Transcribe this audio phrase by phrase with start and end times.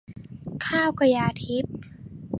[0.65, 1.73] ข้าวกระยาทิพย์